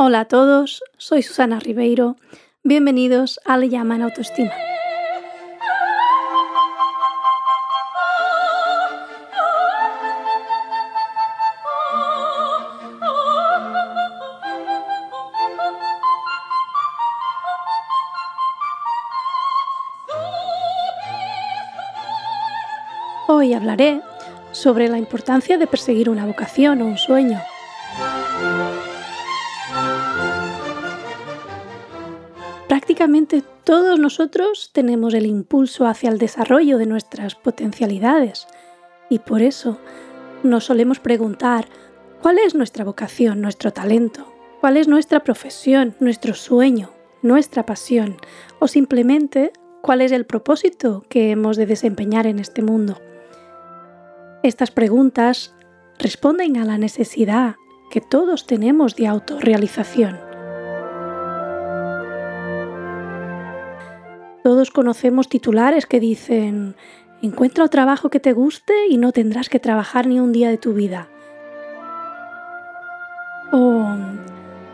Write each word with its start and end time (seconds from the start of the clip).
Hola 0.00 0.20
a 0.20 0.24
todos, 0.26 0.84
soy 0.96 1.24
Susana 1.24 1.58
Ribeiro. 1.58 2.14
Bienvenidos 2.62 3.40
a 3.44 3.56
Le 3.56 3.68
llaman 3.68 4.00
autoestima. 4.00 4.52
Hoy 23.26 23.52
hablaré 23.52 24.00
sobre 24.52 24.88
la 24.88 24.98
importancia 24.98 25.58
de 25.58 25.66
perseguir 25.66 26.08
una 26.08 26.24
vocación 26.24 26.82
o 26.82 26.86
un 26.86 26.98
sueño. 26.98 27.40
Todos 33.68 33.98
nosotros 33.98 34.70
tenemos 34.72 35.12
el 35.12 35.26
impulso 35.26 35.86
hacia 35.86 36.08
el 36.08 36.16
desarrollo 36.16 36.78
de 36.78 36.86
nuestras 36.86 37.34
potencialidades 37.34 38.46
y 39.10 39.18
por 39.18 39.42
eso 39.42 39.78
nos 40.42 40.64
solemos 40.64 41.00
preguntar 41.00 41.66
cuál 42.22 42.38
es 42.38 42.54
nuestra 42.54 42.82
vocación, 42.82 43.42
nuestro 43.42 43.70
talento, 43.70 44.32
cuál 44.62 44.78
es 44.78 44.88
nuestra 44.88 45.20
profesión, 45.20 45.94
nuestro 46.00 46.32
sueño, 46.32 46.92
nuestra 47.20 47.66
pasión 47.66 48.16
o 48.58 48.68
simplemente 48.68 49.52
cuál 49.82 50.00
es 50.00 50.12
el 50.12 50.24
propósito 50.24 51.04
que 51.10 51.30
hemos 51.30 51.58
de 51.58 51.66
desempeñar 51.66 52.26
en 52.26 52.38
este 52.38 52.62
mundo. 52.62 53.02
Estas 54.42 54.70
preguntas 54.70 55.54
responden 55.98 56.56
a 56.56 56.64
la 56.64 56.78
necesidad 56.78 57.56
que 57.90 58.00
todos 58.00 58.46
tenemos 58.46 58.96
de 58.96 59.08
autorrealización. 59.08 60.27
Todos 64.42 64.70
conocemos 64.70 65.28
titulares 65.28 65.86
que 65.86 66.00
dicen, 66.00 66.76
encuentra 67.22 67.64
un 67.64 67.70
trabajo 67.70 68.08
que 68.08 68.20
te 68.20 68.32
guste 68.32 68.74
y 68.88 68.96
no 68.96 69.12
tendrás 69.12 69.48
que 69.48 69.58
trabajar 69.58 70.06
ni 70.06 70.20
un 70.20 70.32
día 70.32 70.48
de 70.48 70.58
tu 70.58 70.74
vida. 70.74 71.08
O 73.52 73.84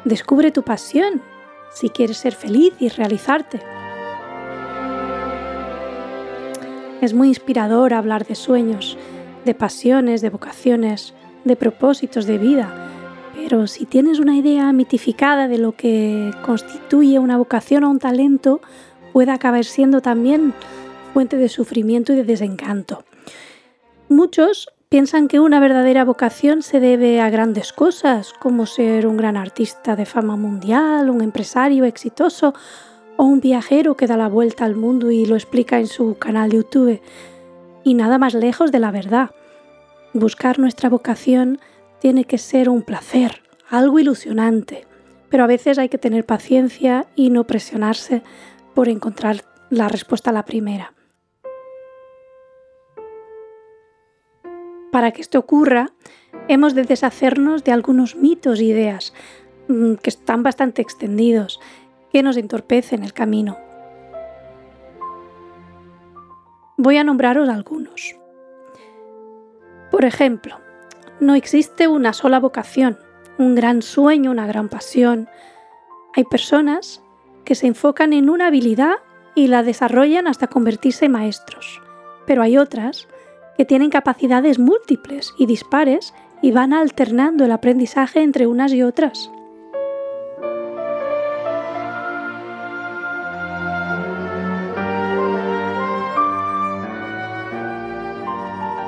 descubre 0.05 0.51
tu 0.51 0.63
pasión 0.63 1.23
si 1.73 1.89
quieres 1.89 2.19
ser 2.19 2.35
feliz 2.35 2.75
y 2.79 2.89
realizarte. 2.89 3.61
Es 7.01 7.15
muy 7.15 7.29
inspirador 7.29 7.93
hablar 7.95 8.27
de 8.27 8.35
sueños, 8.35 8.97
de 9.45 9.55
pasiones, 9.55 10.23
de 10.23 10.31
vocaciones, 10.31 11.15
de 11.45 11.57
propósitos 11.57 12.27
de 12.27 12.39
vida. 12.39 12.91
Pero 13.35 13.67
si 13.67 13.85
tienes 13.85 14.21
una 14.21 14.37
idea 14.37 14.73
mitificada 14.73 15.49
de 15.49 15.59
lo 15.59 15.73
que 15.73 16.31
constituye 16.45 17.19
una 17.19 17.37
vocación 17.37 17.85
o 17.85 17.91
un 17.91 17.99
talento, 17.99 18.61
puede 19.15 19.31
acabar 19.31 19.65
siendo 19.65 20.03
también 20.03 20.53
fuente 21.13 21.37
de 21.37 21.49
sufrimiento 21.49 22.13
y 22.13 22.17
de 22.17 22.25
desencanto. 22.25 23.05
Muchos 24.09 24.69
piensan 24.89 25.29
que 25.29 25.39
una 25.39 25.61
verdadera 25.61 26.05
vocación 26.05 26.63
se 26.63 26.81
debe 26.81 27.21
a 27.21 27.31
grandes 27.31 27.73
cosas, 27.73 28.33
como 28.41 28.67
ser 28.67 29.07
un 29.07 29.17
gran 29.17 29.37
artista 29.37 29.95
de 29.95 30.05
fama 30.05 30.35
mundial, 30.35 31.11
un 31.11 31.23
empresario 31.23 31.85
exitoso 31.85 32.55
o 33.17 33.23
un 33.23 33.41
viajero 33.41 33.97
que 33.97 34.09
da 34.09 34.17
la 34.17 34.27
vuelta 34.27 34.65
al 34.65 34.75
mundo 34.75 35.13
y 35.13 35.27
lo 35.27 35.37
explica 35.37 35.79
en 35.79 35.87
su 35.87 36.19
canal 36.19 36.51
de 36.51 36.57
YouTube 36.57 37.01
y 37.85 37.95
nada 37.95 38.19
más 38.19 38.35
lejos 38.35 38.73
de 38.73 38.81
la 38.81 38.91
verdad. 38.91 39.31
Buscar 40.13 40.59
nuestra 40.59 40.89
vocación 40.89 41.61
tiene 42.01 42.25
que 42.25 42.39
ser 42.39 42.69
un 42.69 42.83
placer, 42.83 43.43
algo 43.71 44.01
ilusionante, 44.01 44.89
pero 45.29 45.45
a 45.45 45.47
veces 45.47 45.79
hay 45.79 45.89
que 45.89 45.99
tener 45.99 46.27
paciencia 46.27 47.07
y 47.15 47.31
no 47.31 47.45
presionarse 47.45 48.25
por 48.75 48.89
encontrar 48.89 49.45
la 49.71 49.89
respuesta 49.89 50.31
a 50.31 50.33
la 50.33 50.45
primera. 50.45 50.93
Para 54.93 55.11
que 55.11 55.23
esto 55.23 55.39
ocurra, 55.39 55.91
hemos 56.49 56.75
de 56.75 56.85
deshacernos 56.85 57.65
de 57.65 57.73
algunos 57.73 58.17
mitos 58.17 58.61
e 58.61 58.65
ideas 58.65 59.13
mm, 59.69 59.95
que 59.95 60.11
están 60.11 60.43
bastante 60.43 60.83
extendidos, 60.83 61.61
que 62.13 62.23
nos 62.23 62.37
entorpecen 62.37 63.03
el 63.03 63.13
camino. 63.13 63.59
Voy 66.77 66.97
a 66.97 67.05
nombraros 67.05 67.49
algunos. 67.49 68.17
Por 69.91 70.05
ejemplo, 70.05 70.59
no 71.21 71.35
existe 71.35 71.89
una 71.89 72.13
sola 72.13 72.41
vocación, 72.41 72.99
un 73.39 73.55
gran 73.55 73.83
sueño, 73.83 74.31
una 74.31 74.47
gran 74.47 74.69
pasión. 74.69 75.29
Hay 76.15 76.25
personas 76.25 77.04
que 77.45 77.55
se 77.55 77.67
enfocan 77.67 78.13
en 78.13 78.31
una 78.31 78.49
habilidad 78.49 78.97
y 79.35 79.49
la 79.49 79.63
desarrollan 79.63 80.27
hasta 80.27 80.47
convertirse 80.47 81.07
en 81.07 81.13
maestros, 81.13 81.81
pero 82.27 82.43
hay 82.43 82.57
otras 82.57 83.09
que 83.57 83.65
tienen 83.65 83.91
capacidades 83.91 84.59
múltiples 84.59 85.33
y 85.39 85.47
dispares 85.47 86.15
y 86.43 86.53
van 86.53 86.73
alternando 86.73 87.45
el 87.45 87.53
aprendizaje 87.53 88.23
entre 88.23 88.47
unas 88.47 88.73
y 88.73 88.83
otras. 88.83 89.31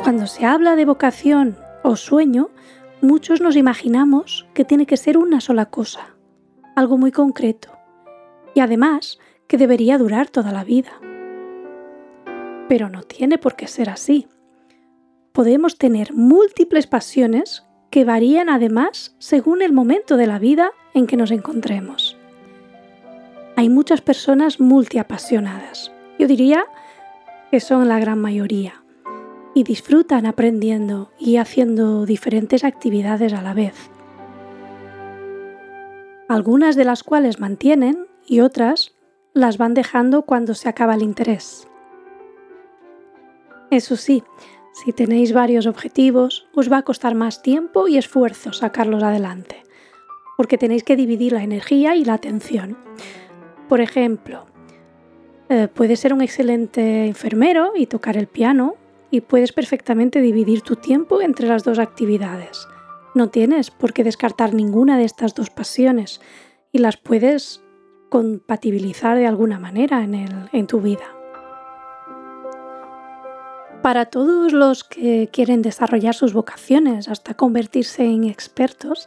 Cuando 0.02 0.28
se 0.28 0.46
habla 0.46 0.76
de 0.76 0.84
vocación 0.84 1.56
o 1.82 1.96
sueño, 1.96 2.50
muchos 3.00 3.40
nos 3.40 3.56
imaginamos 3.56 4.46
que 4.54 4.64
tiene 4.64 4.86
que 4.86 4.96
ser 4.96 5.18
una 5.18 5.40
sola 5.40 5.66
cosa, 5.66 6.14
algo 6.76 6.96
muy 6.96 7.10
concreto, 7.10 7.75
y 8.56 8.60
además 8.60 9.18
que 9.48 9.58
debería 9.58 9.98
durar 9.98 10.30
toda 10.30 10.50
la 10.50 10.64
vida. 10.64 10.92
Pero 12.70 12.88
no 12.88 13.02
tiene 13.02 13.36
por 13.36 13.54
qué 13.54 13.66
ser 13.66 13.90
así. 13.90 14.28
Podemos 15.32 15.76
tener 15.76 16.14
múltiples 16.14 16.86
pasiones 16.86 17.64
que 17.90 18.06
varían 18.06 18.48
además 18.48 19.14
según 19.18 19.60
el 19.60 19.74
momento 19.74 20.16
de 20.16 20.26
la 20.26 20.38
vida 20.38 20.70
en 20.94 21.06
que 21.06 21.18
nos 21.18 21.32
encontremos. 21.32 22.16
Hay 23.56 23.68
muchas 23.68 24.00
personas 24.00 24.58
multiapasionadas. 24.58 25.92
Yo 26.18 26.26
diría 26.26 26.64
que 27.50 27.60
son 27.60 27.88
la 27.88 28.00
gran 28.00 28.18
mayoría 28.18 28.82
y 29.54 29.64
disfrutan 29.64 30.24
aprendiendo 30.24 31.10
y 31.18 31.36
haciendo 31.36 32.06
diferentes 32.06 32.64
actividades 32.64 33.34
a 33.34 33.42
la 33.42 33.52
vez. 33.52 33.90
Algunas 36.26 36.74
de 36.74 36.86
las 36.86 37.02
cuales 37.02 37.38
mantienen 37.38 38.06
y 38.26 38.40
otras 38.40 38.94
las 39.32 39.58
van 39.58 39.74
dejando 39.74 40.22
cuando 40.22 40.54
se 40.54 40.68
acaba 40.68 40.94
el 40.94 41.02
interés. 41.02 41.68
Eso 43.70 43.96
sí, 43.96 44.22
si 44.72 44.92
tenéis 44.92 45.32
varios 45.32 45.66
objetivos, 45.66 46.48
os 46.54 46.70
va 46.70 46.78
a 46.78 46.82
costar 46.82 47.14
más 47.14 47.42
tiempo 47.42 47.88
y 47.88 47.98
esfuerzo 47.98 48.52
sacarlos 48.52 49.02
adelante, 49.02 49.62
porque 50.36 50.58
tenéis 50.58 50.84
que 50.84 50.96
dividir 50.96 51.32
la 51.32 51.42
energía 51.42 51.96
y 51.96 52.04
la 52.04 52.14
atención. 52.14 52.76
Por 53.68 53.80
ejemplo, 53.80 54.46
eh, 55.48 55.68
puedes 55.72 56.00
ser 56.00 56.12
un 56.12 56.22
excelente 56.22 57.06
enfermero 57.06 57.72
y 57.76 57.86
tocar 57.86 58.16
el 58.16 58.26
piano, 58.26 58.76
y 59.10 59.20
puedes 59.20 59.52
perfectamente 59.52 60.20
dividir 60.20 60.62
tu 60.62 60.76
tiempo 60.76 61.20
entre 61.22 61.48
las 61.48 61.64
dos 61.64 61.78
actividades. 61.78 62.66
No 63.14 63.28
tienes 63.30 63.70
por 63.70 63.92
qué 63.92 64.04
descartar 64.04 64.52
ninguna 64.52 64.98
de 64.98 65.04
estas 65.04 65.34
dos 65.34 65.50
pasiones 65.50 66.20
y 66.72 66.78
las 66.78 66.96
puedes 66.96 67.62
compatibilizar 68.16 69.14
de 69.18 69.26
alguna 69.26 69.58
manera 69.58 70.02
en, 70.02 70.48
en 70.50 70.66
tu 70.66 70.80
vida. 70.80 71.04
Para 73.82 74.06
todos 74.06 74.54
los 74.54 74.84
que 74.84 75.28
quieren 75.30 75.60
desarrollar 75.60 76.14
sus 76.14 76.32
vocaciones 76.32 77.10
hasta 77.10 77.34
convertirse 77.34 78.06
en 78.06 78.24
expertos, 78.24 79.06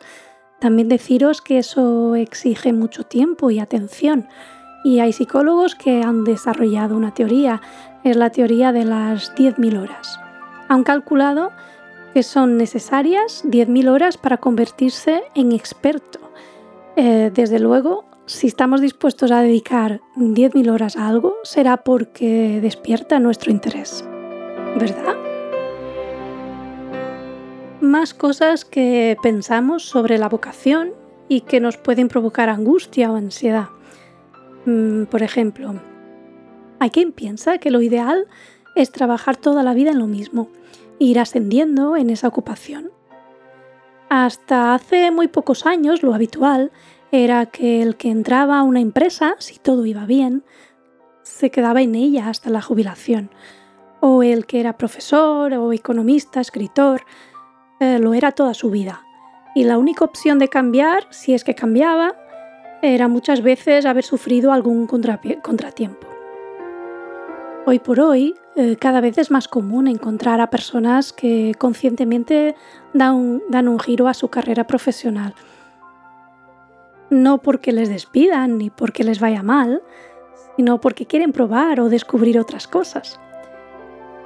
también 0.59 0.89
deciros 0.89 1.41
que 1.41 1.57
eso 1.57 2.13
exige 2.15 2.71
mucho 2.71 3.03
tiempo 3.03 3.49
y 3.49 3.57
atención 3.57 4.27
y 4.83 4.99
hay 4.99 5.11
psicólogos 5.11 5.73
que 5.73 6.03
han 6.03 6.23
desarrollado 6.23 6.95
una 6.95 7.15
teoría, 7.15 7.63
es 8.03 8.15
la 8.15 8.29
teoría 8.29 8.71
de 8.71 8.85
las 8.85 9.33
10.000 9.35 9.81
horas. 9.81 10.19
Han 10.67 10.83
calculado 10.83 11.51
que 12.13 12.21
son 12.21 12.57
necesarias 12.57 13.43
10.000 13.45 13.89
horas 13.89 14.17
para 14.17 14.37
convertirse 14.37 15.23
en 15.33 15.51
experto. 15.51 16.19
Eh, 16.95 17.31
desde 17.33 17.57
luego, 17.57 18.08
si 18.29 18.45
estamos 18.45 18.79
dispuestos 18.79 19.31
a 19.31 19.41
dedicar 19.41 20.01
10.000 20.15 20.71
horas 20.71 20.95
a 20.95 21.07
algo, 21.07 21.37
será 21.41 21.77
porque 21.77 22.59
despierta 22.61 23.19
nuestro 23.19 23.51
interés. 23.51 24.05
¿Verdad? 24.77 25.15
Más 27.81 28.13
cosas 28.13 28.65
que 28.65 29.17
pensamos 29.23 29.83
sobre 29.83 30.19
la 30.19 30.29
vocación 30.29 30.91
y 31.27 31.41
que 31.41 31.59
nos 31.59 31.77
pueden 31.77 32.07
provocar 32.07 32.49
angustia 32.49 33.11
o 33.11 33.15
ansiedad. 33.15 33.69
Mm, 34.65 35.05
por 35.05 35.23
ejemplo, 35.23 35.73
hay 36.77 36.91
quien 36.91 37.11
piensa 37.11 37.57
que 37.57 37.71
lo 37.71 37.81
ideal 37.81 38.27
es 38.75 38.91
trabajar 38.91 39.37
toda 39.37 39.63
la 39.63 39.73
vida 39.73 39.89
en 39.89 39.97
lo 39.97 40.07
mismo, 40.07 40.49
e 40.99 41.05
ir 41.05 41.19
ascendiendo 41.19 41.97
en 41.97 42.11
esa 42.11 42.27
ocupación. 42.27 42.91
Hasta 44.07 44.75
hace 44.75 45.09
muy 45.09 45.27
pocos 45.27 45.65
años 45.65 46.03
lo 46.03 46.13
habitual 46.13 46.71
era 47.11 47.45
que 47.47 47.81
el 47.81 47.95
que 47.95 48.09
entraba 48.09 48.59
a 48.59 48.63
una 48.63 48.79
empresa, 48.79 49.35
si 49.39 49.57
todo 49.59 49.85
iba 49.85 50.05
bien, 50.05 50.43
se 51.23 51.51
quedaba 51.51 51.81
en 51.81 51.95
ella 51.95 52.29
hasta 52.29 52.49
la 52.49 52.61
jubilación. 52.61 53.29
O 53.99 54.23
el 54.23 54.45
que 54.45 54.59
era 54.59 54.77
profesor 54.77 55.53
o 55.53 55.73
economista, 55.73 56.39
escritor, 56.41 57.01
eh, 57.79 57.99
lo 57.99 58.13
era 58.13 58.31
toda 58.31 58.53
su 58.53 58.69
vida. 58.69 59.03
Y 59.55 59.63
la 59.63 59.77
única 59.77 60.05
opción 60.05 60.39
de 60.39 60.47
cambiar, 60.47 61.07
si 61.09 61.33
es 61.33 61.43
que 61.43 61.55
cambiaba, 61.55 62.15
era 62.81 63.07
muchas 63.07 63.41
veces 63.41 63.85
haber 63.85 64.03
sufrido 64.03 64.53
algún 64.53 64.87
contratiempo. 64.87 66.07
Hoy 67.65 67.79
por 67.79 67.99
hoy, 67.99 68.35
eh, 68.55 68.77
cada 68.77 69.01
vez 69.01 69.17
es 69.17 69.31
más 69.31 69.47
común 69.47 69.87
encontrar 69.87 70.41
a 70.41 70.49
personas 70.49 71.13
que 71.13 71.53
conscientemente 71.57 72.55
dan 72.93 73.13
un, 73.67 73.79
giro 73.79 74.07
a 74.07 74.13
su 74.13 74.29
carrera 74.29 74.65
profesional. 74.65 75.35
No 77.09 77.39
porque 77.39 77.71
les 77.71 77.89
despidan 77.89 78.57
ni 78.57 78.69
porque 78.69 79.03
les 79.03 79.19
vaya 79.19 79.43
mal, 79.43 79.81
sino 80.55 80.79
porque 80.81 81.05
quieren 81.05 81.31
probar 81.31 81.79
o 81.79 81.89
descubrir 81.89 82.39
otras 82.39 82.67
cosas. 82.67 83.19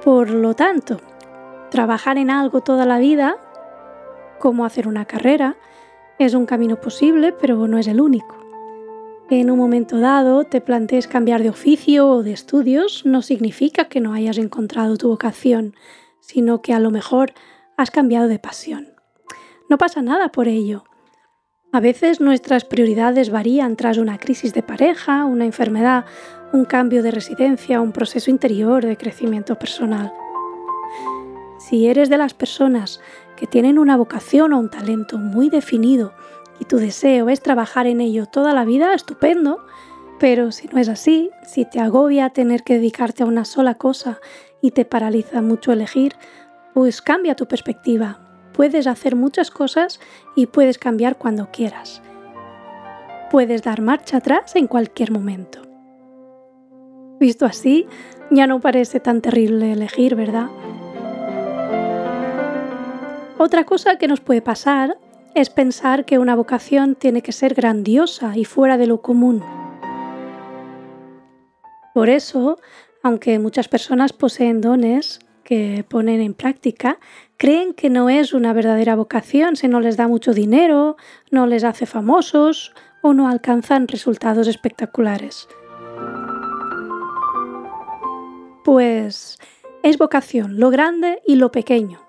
Por 0.02 0.30
lo 0.30 0.54
tanto, 0.54 1.00
trabajar 1.70 2.18
en 2.18 2.30
algo 2.30 2.60
toda 2.60 2.86
la 2.86 2.98
vida, 2.98 3.36
como 4.38 4.64
hacer 4.64 4.86
una 4.86 5.06
carrera, 5.06 5.56
es 6.18 6.34
un 6.34 6.46
camino 6.46 6.80
posible, 6.80 7.32
pero 7.32 7.66
no 7.66 7.78
es 7.78 7.88
el 7.88 8.00
único 8.00 8.44
en 9.40 9.50
un 9.50 9.58
momento 9.58 9.98
dado 9.98 10.44
te 10.44 10.60
plantees 10.60 11.06
cambiar 11.06 11.42
de 11.42 11.48
oficio 11.48 12.08
o 12.08 12.22
de 12.22 12.32
estudios 12.32 13.04
no 13.04 13.22
significa 13.22 13.88
que 13.88 14.00
no 14.00 14.12
hayas 14.12 14.38
encontrado 14.38 14.96
tu 14.96 15.08
vocación, 15.08 15.74
sino 16.20 16.62
que 16.62 16.72
a 16.72 16.80
lo 16.80 16.90
mejor 16.90 17.32
has 17.76 17.90
cambiado 17.90 18.28
de 18.28 18.38
pasión. 18.38 18.94
No 19.68 19.78
pasa 19.78 20.02
nada 20.02 20.30
por 20.30 20.48
ello. 20.48 20.84
A 21.74 21.80
veces 21.80 22.20
nuestras 22.20 22.64
prioridades 22.64 23.30
varían 23.30 23.74
tras 23.74 23.98
una 23.98 24.16
crisis 24.16 24.54
de 24.54 24.62
pareja, 24.62 25.24
una 25.24 25.44
enfermedad, 25.44 26.04
un 26.52 26.66
cambio 26.66 27.02
de 27.02 27.10
residencia, 27.10 27.80
un 27.80 27.90
proceso 27.90 28.30
interior 28.30 28.86
de 28.86 28.96
crecimiento 28.96 29.58
personal. 29.58 30.12
Si 31.58 31.88
eres 31.88 32.08
de 32.08 32.16
las 32.16 32.32
personas 32.32 33.00
que 33.34 33.48
tienen 33.48 33.80
una 33.80 33.96
vocación 33.96 34.52
o 34.52 34.60
un 34.60 34.70
talento 34.70 35.18
muy 35.18 35.50
definido 35.50 36.12
y 36.60 36.64
tu 36.64 36.76
deseo 36.76 37.28
es 37.28 37.40
trabajar 37.40 37.88
en 37.88 38.00
ello 38.00 38.26
toda 38.26 38.54
la 38.54 38.64
vida, 38.64 38.94
estupendo. 38.94 39.66
Pero 40.20 40.52
si 40.52 40.68
no 40.68 40.78
es 40.78 40.88
así, 40.88 41.30
si 41.44 41.64
te 41.64 41.80
agobia 41.80 42.30
tener 42.30 42.62
que 42.62 42.74
dedicarte 42.74 43.24
a 43.24 43.26
una 43.26 43.44
sola 43.44 43.74
cosa 43.74 44.20
y 44.62 44.70
te 44.70 44.84
paraliza 44.84 45.42
mucho 45.42 45.72
elegir, 45.72 46.14
pues 46.72 47.02
cambia 47.02 47.34
tu 47.34 47.46
perspectiva. 47.46 48.23
Puedes 48.54 48.86
hacer 48.86 49.16
muchas 49.16 49.50
cosas 49.50 50.00
y 50.36 50.46
puedes 50.46 50.78
cambiar 50.78 51.18
cuando 51.18 51.50
quieras. 51.50 52.00
Puedes 53.30 53.62
dar 53.62 53.82
marcha 53.82 54.18
atrás 54.18 54.54
en 54.54 54.68
cualquier 54.68 55.10
momento. 55.10 55.60
Visto 57.18 57.46
así, 57.46 57.86
ya 58.30 58.46
no 58.46 58.60
parece 58.60 59.00
tan 59.00 59.20
terrible 59.20 59.72
elegir, 59.72 60.14
¿verdad? 60.14 60.46
Otra 63.38 63.64
cosa 63.64 63.96
que 63.96 64.06
nos 64.06 64.20
puede 64.20 64.40
pasar 64.40 64.98
es 65.34 65.50
pensar 65.50 66.04
que 66.04 66.18
una 66.18 66.36
vocación 66.36 66.94
tiene 66.94 67.22
que 67.22 67.32
ser 67.32 67.54
grandiosa 67.54 68.36
y 68.36 68.44
fuera 68.44 68.78
de 68.78 68.86
lo 68.86 69.02
común. 69.02 69.42
Por 71.92 72.08
eso, 72.08 72.58
aunque 73.02 73.40
muchas 73.40 73.66
personas 73.66 74.12
poseen 74.12 74.60
dones 74.60 75.18
que 75.44 75.84
ponen 75.88 76.20
en 76.20 76.34
práctica, 76.34 76.98
creen 77.36 77.74
que 77.74 77.90
no 77.90 78.08
es 78.08 78.32
una 78.32 78.52
verdadera 78.52 78.96
vocación 78.96 79.56
si 79.56 79.68
no 79.68 79.80
les 79.80 79.96
da 79.96 80.08
mucho 80.08 80.32
dinero, 80.32 80.96
no 81.30 81.46
les 81.46 81.64
hace 81.64 81.86
famosos 81.86 82.72
o 83.02 83.12
no 83.12 83.28
alcanzan 83.28 83.86
resultados 83.86 84.48
espectaculares. 84.48 85.46
Pues 88.64 89.38
es 89.82 89.98
vocación 89.98 90.58
lo 90.58 90.70
grande 90.70 91.20
y 91.26 91.36
lo 91.36 91.52
pequeño, 91.52 92.04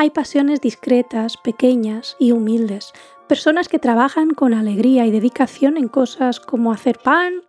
hay 0.00 0.10
pasiones 0.10 0.60
discretas, 0.60 1.36
pequeñas 1.36 2.14
y 2.20 2.30
humildes, 2.30 2.92
personas 3.26 3.68
que 3.68 3.80
trabajan 3.80 4.30
con 4.30 4.54
alegría 4.54 5.04
y 5.06 5.10
dedicación 5.10 5.76
en 5.76 5.88
cosas 5.88 6.38
como 6.38 6.70
hacer 6.70 7.00
pan, 7.02 7.42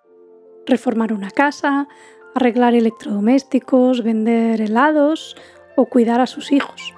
reformar 0.65 1.13
una 1.13 1.29
casa, 1.29 1.87
arreglar 2.35 2.73
electrodomésticos, 2.73 4.03
vender 4.03 4.61
helados 4.61 5.35
o 5.75 5.85
cuidar 5.85 6.21
a 6.21 6.27
sus 6.27 6.51
hijos. 6.51 6.93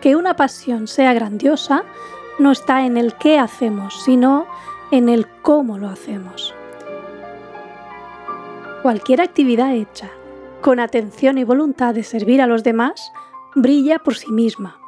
Que 0.00 0.16
una 0.16 0.36
pasión 0.36 0.88
sea 0.88 1.14
grandiosa 1.14 1.84
no 2.38 2.52
está 2.52 2.84
en 2.84 2.96
el 2.96 3.14
qué 3.14 3.38
hacemos, 3.38 4.02
sino 4.04 4.46
en 4.90 5.08
el 5.08 5.26
cómo 5.42 5.78
lo 5.78 5.88
hacemos. 5.88 6.54
Cualquier 8.82 9.20
actividad 9.20 9.74
hecha 9.74 10.10
con 10.60 10.80
atención 10.80 11.38
y 11.38 11.44
voluntad 11.44 11.94
de 11.94 12.02
servir 12.02 12.42
a 12.42 12.46
los 12.46 12.62
demás 12.64 13.12
brilla 13.54 13.98
por 13.98 14.16
sí 14.16 14.30
misma. 14.30 14.78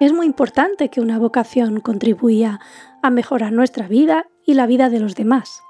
Es 0.00 0.12
muy 0.12 0.26
importante 0.26 0.88
que 0.88 1.00
una 1.00 1.18
vocación 1.18 1.80
contribuya 1.80 2.60
a 3.02 3.10
mejorar 3.10 3.52
nuestra 3.52 3.86
vida 3.86 4.26
y 4.44 4.54
la 4.54 4.66
vida 4.66 4.88
de 4.90 5.00
los 5.00 5.14
demás. 5.14 5.62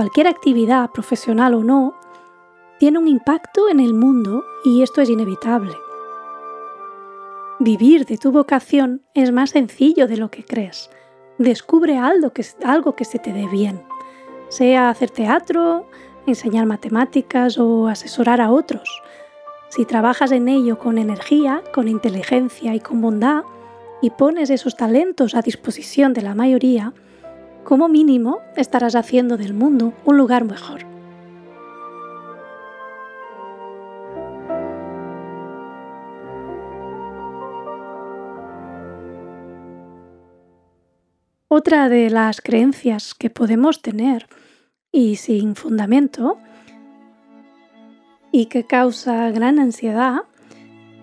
Cualquier 0.00 0.28
actividad, 0.28 0.92
profesional 0.92 1.52
o 1.52 1.62
no, 1.62 1.94
tiene 2.78 2.98
un 2.98 3.06
impacto 3.06 3.68
en 3.68 3.80
el 3.80 3.92
mundo 3.92 4.46
y 4.64 4.82
esto 4.82 5.02
es 5.02 5.10
inevitable. 5.10 5.74
Vivir 7.58 8.06
de 8.06 8.16
tu 8.16 8.32
vocación 8.32 9.02
es 9.12 9.30
más 9.30 9.50
sencillo 9.50 10.08
de 10.08 10.16
lo 10.16 10.30
que 10.30 10.42
crees. 10.42 10.88
Descubre 11.36 11.98
algo 11.98 12.30
que, 12.30 12.46
algo 12.64 12.96
que 12.96 13.04
se 13.04 13.18
te 13.18 13.34
dé 13.34 13.46
bien, 13.46 13.82
sea 14.48 14.88
hacer 14.88 15.10
teatro, 15.10 15.86
enseñar 16.26 16.64
matemáticas 16.64 17.58
o 17.58 17.86
asesorar 17.86 18.40
a 18.40 18.52
otros. 18.52 19.02
Si 19.68 19.84
trabajas 19.84 20.32
en 20.32 20.48
ello 20.48 20.78
con 20.78 20.96
energía, 20.96 21.62
con 21.74 21.88
inteligencia 21.88 22.74
y 22.74 22.80
con 22.80 23.02
bondad, 23.02 23.42
y 24.00 24.08
pones 24.08 24.48
esos 24.48 24.78
talentos 24.78 25.34
a 25.34 25.42
disposición 25.42 26.14
de 26.14 26.22
la 26.22 26.34
mayoría, 26.34 26.94
como 27.64 27.88
mínimo 27.88 28.40
estarás 28.56 28.94
haciendo 28.94 29.36
del 29.36 29.54
mundo 29.54 29.92
un 30.04 30.16
lugar 30.16 30.44
mejor. 30.44 30.86
Otra 41.52 41.88
de 41.88 42.10
las 42.10 42.40
creencias 42.40 43.12
que 43.12 43.28
podemos 43.28 43.82
tener, 43.82 44.28
y 44.92 45.16
sin 45.16 45.56
fundamento, 45.56 46.38
y 48.32 48.46
que 48.46 48.64
causa 48.64 49.30
gran 49.30 49.58
ansiedad 49.58 50.22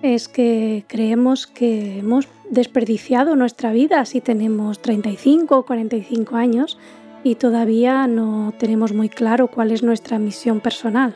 es 0.02 0.28
que 0.28 0.86
creemos 0.88 1.48
que 1.48 2.00
hemos 2.00 2.28
desperdiciado 2.50 3.36
nuestra 3.36 3.72
vida 3.72 4.06
si 4.06 4.22
tenemos 4.22 4.80
35 4.80 5.58
o 5.58 5.66
45 5.66 6.36
años 6.36 6.78
y 7.24 7.36
todavía 7.36 8.08
no 8.08 8.54
tenemos 8.58 8.94
muy 8.94 9.10
claro 9.10 9.48
cuál 9.48 9.72
es 9.72 9.84
nuestra 9.84 10.20
misión 10.20 10.60
personal. 10.60 11.16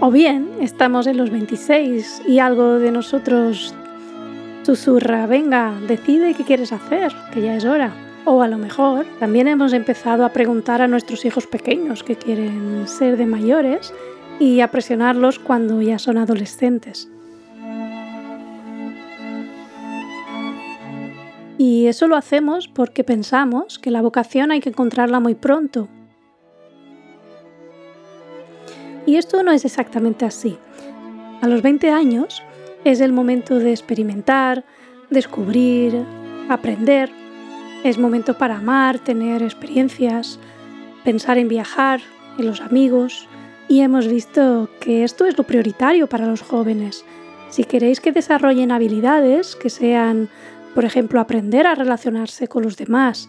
O 0.00 0.10
bien 0.10 0.48
estamos 0.60 1.06
en 1.06 1.16
los 1.16 1.30
26 1.30 2.22
y 2.26 2.38
algo 2.38 2.78
de 2.78 2.90
nosotros 2.90 3.74
susurra, 4.62 5.26
venga, 5.26 5.74
decide 5.86 6.34
qué 6.34 6.44
quieres 6.44 6.72
hacer, 6.72 7.12
que 7.32 7.42
ya 7.42 7.56
es 7.56 7.64
hora. 7.64 7.92
O 8.24 8.42
a 8.42 8.48
lo 8.48 8.58
mejor 8.58 9.06
también 9.20 9.48
hemos 9.48 9.72
empezado 9.72 10.24
a 10.24 10.30
preguntar 10.30 10.80
a 10.80 10.88
nuestros 10.88 11.24
hijos 11.24 11.46
pequeños 11.46 12.02
que 12.02 12.16
quieren 12.16 12.88
ser 12.88 13.16
de 13.16 13.26
mayores 13.26 13.92
y 14.40 14.60
a 14.60 14.70
presionarlos 14.70 15.38
cuando 15.38 15.80
ya 15.82 15.98
son 15.98 16.18
adolescentes. 16.18 17.08
Y 21.56 21.86
eso 21.86 22.08
lo 22.08 22.16
hacemos 22.16 22.68
porque 22.68 23.04
pensamos 23.04 23.78
que 23.78 23.90
la 23.90 24.02
vocación 24.02 24.50
hay 24.50 24.60
que 24.60 24.70
encontrarla 24.70 25.20
muy 25.20 25.34
pronto. 25.34 25.88
Y 29.06 29.16
esto 29.16 29.42
no 29.42 29.52
es 29.52 29.64
exactamente 29.64 30.24
así. 30.24 30.56
A 31.40 31.48
los 31.48 31.62
20 31.62 31.90
años 31.90 32.42
es 32.84 33.00
el 33.00 33.12
momento 33.12 33.58
de 33.58 33.70
experimentar, 33.70 34.64
descubrir, 35.10 36.04
aprender. 36.48 37.10
Es 37.84 37.98
momento 37.98 38.38
para 38.38 38.56
amar, 38.56 38.98
tener 38.98 39.42
experiencias, 39.42 40.38
pensar 41.04 41.38
en 41.38 41.48
viajar, 41.48 42.00
en 42.38 42.46
los 42.46 42.60
amigos, 42.62 43.28
y 43.68 43.80
hemos 43.80 44.08
visto 44.08 44.68
que 44.80 45.04
esto 45.04 45.26
es 45.26 45.38
lo 45.38 45.44
prioritario 45.44 46.08
para 46.08 46.26
los 46.26 46.42
jóvenes. 46.42 47.04
Si 47.50 47.64
queréis 47.64 48.00
que 48.00 48.12
desarrollen 48.12 48.72
habilidades, 48.72 49.54
que 49.54 49.70
sean, 49.70 50.28
por 50.74 50.84
ejemplo, 50.84 51.20
aprender 51.20 51.66
a 51.66 51.74
relacionarse 51.74 52.48
con 52.48 52.62
los 52.62 52.76
demás, 52.76 53.28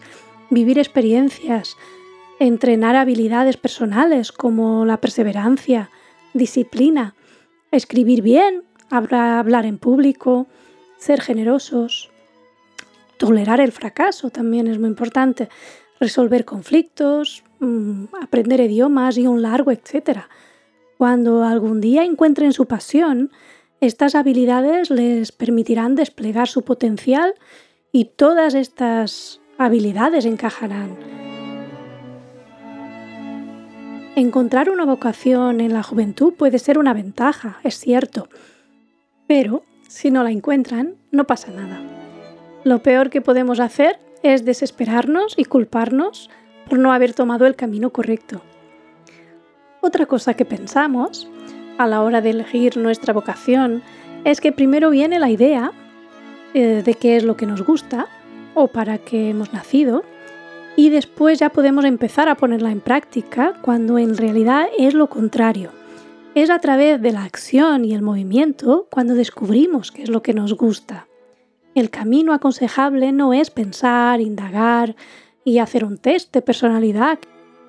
vivir 0.50 0.78
experiencias, 0.78 1.76
entrenar 2.38 2.96
habilidades 2.96 3.56
personales 3.56 4.32
como 4.32 4.84
la 4.84 4.98
perseverancia, 4.98 5.90
disciplina, 6.34 7.14
escribir 7.70 8.22
bien, 8.22 8.64
hablar 8.90 9.66
en 9.66 9.78
público, 9.78 10.46
ser 10.98 11.20
generosos, 11.20 12.10
tolerar 13.18 13.60
el 13.60 13.72
fracaso 13.72 14.30
también 14.30 14.66
es 14.66 14.78
muy 14.78 14.88
importante, 14.88 15.48
resolver 15.98 16.44
conflictos, 16.44 17.42
mm, 17.60 18.04
aprender 18.20 18.60
idiomas 18.60 19.16
y 19.16 19.26
un 19.26 19.42
largo 19.42 19.72
etcétera. 19.72 20.28
Cuando 20.98 21.44
algún 21.44 21.80
día 21.80 22.04
encuentren 22.04 22.52
su 22.52 22.66
pasión, 22.66 23.30
estas 23.80 24.14
habilidades 24.14 24.90
les 24.90 25.32
permitirán 25.32 25.94
desplegar 25.94 26.48
su 26.48 26.62
potencial 26.62 27.34
y 27.92 28.06
todas 28.06 28.54
estas 28.54 29.40
habilidades 29.58 30.24
encajarán. 30.24 30.96
Encontrar 34.16 34.70
una 34.70 34.86
vocación 34.86 35.60
en 35.60 35.74
la 35.74 35.82
juventud 35.82 36.32
puede 36.34 36.58
ser 36.58 36.78
una 36.78 36.94
ventaja, 36.94 37.60
es 37.64 37.78
cierto, 37.78 38.28
pero 39.26 39.62
si 39.88 40.10
no 40.10 40.22
la 40.22 40.30
encuentran, 40.30 40.94
no 41.10 41.26
pasa 41.26 41.50
nada. 41.50 41.80
Lo 42.64 42.82
peor 42.82 43.10
que 43.10 43.20
podemos 43.20 43.60
hacer 43.60 43.98
es 44.22 44.44
desesperarnos 44.44 45.34
y 45.36 45.44
culparnos 45.44 46.30
por 46.68 46.78
no 46.78 46.92
haber 46.92 47.12
tomado 47.12 47.46
el 47.46 47.56
camino 47.56 47.90
correcto. 47.90 48.40
Otra 49.82 50.06
cosa 50.06 50.34
que 50.34 50.44
pensamos 50.44 51.28
a 51.78 51.86
la 51.86 52.02
hora 52.02 52.20
de 52.20 52.30
elegir 52.30 52.76
nuestra 52.76 53.12
vocación 53.12 53.82
es 54.24 54.40
que 54.40 54.52
primero 54.52 54.90
viene 54.90 55.18
la 55.18 55.30
idea 55.30 55.72
eh, 56.54 56.82
de 56.84 56.94
qué 56.94 57.16
es 57.16 57.24
lo 57.24 57.36
que 57.36 57.46
nos 57.46 57.62
gusta 57.62 58.06
o 58.54 58.68
para 58.68 58.98
qué 58.98 59.30
hemos 59.30 59.52
nacido 59.52 60.02
y 60.76 60.90
después 60.90 61.38
ya 61.38 61.50
podemos 61.50 61.84
empezar 61.84 62.28
a 62.28 62.34
ponerla 62.34 62.70
en 62.70 62.80
práctica 62.80 63.54
cuando 63.62 63.98
en 63.98 64.16
realidad 64.16 64.66
es 64.78 64.94
lo 64.94 65.08
contrario. 65.08 65.70
Es 66.34 66.50
a 66.50 66.58
través 66.58 67.00
de 67.00 67.12
la 67.12 67.24
acción 67.24 67.84
y 67.84 67.94
el 67.94 68.02
movimiento 68.02 68.86
cuando 68.90 69.14
descubrimos 69.14 69.90
qué 69.90 70.02
es 70.02 70.10
lo 70.10 70.22
que 70.22 70.34
nos 70.34 70.54
gusta. 70.54 71.06
El 71.74 71.90
camino 71.90 72.32
aconsejable 72.32 73.12
no 73.12 73.32
es 73.32 73.50
pensar, 73.50 74.20
indagar 74.20 74.96
y 75.44 75.58
hacer 75.58 75.84
un 75.84 75.98
test 75.98 76.32
de 76.32 76.42
personalidad 76.42 77.18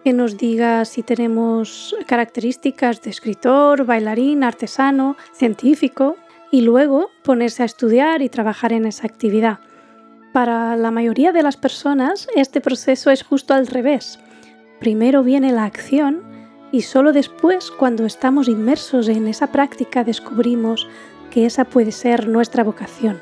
que 0.08 0.14
nos 0.14 0.38
diga 0.38 0.86
si 0.86 1.04
tenemos 1.04 1.94
características 2.06 3.02
de 3.02 3.10
escritor, 3.10 3.86
bailarín, 3.86 4.46
artesano, 4.46 5.18
científico, 5.34 6.16
y 6.50 6.62
luego 6.62 7.10
ponerse 7.26 7.64
a 7.64 7.66
estudiar 7.66 8.22
y 8.22 8.30
trabajar 8.30 8.72
en 8.72 8.86
esa 8.86 9.06
actividad. 9.06 9.60
Para 10.32 10.78
la 10.78 10.92
mayoría 10.92 11.34
de 11.34 11.44
las 11.44 11.58
personas 11.58 12.30
este 12.38 12.62
proceso 12.62 13.12
es 13.12 13.22
justo 13.22 13.54
al 13.54 13.68
revés. 13.68 14.18
Primero 14.80 15.24
viene 15.24 15.52
la 15.52 15.66
acción 15.66 16.24
y 16.72 16.84
solo 16.84 17.12
después, 17.12 17.70
cuando 17.70 18.06
estamos 18.06 18.48
inmersos 18.48 19.10
en 19.10 19.28
esa 19.28 19.48
práctica, 19.48 20.06
descubrimos 20.06 20.88
que 21.32 21.46
esa 21.46 21.66
puede 21.66 21.92
ser 21.92 22.30
nuestra 22.30 22.64
vocación. 22.64 23.20